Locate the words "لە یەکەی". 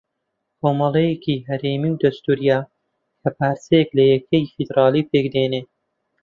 3.97-4.49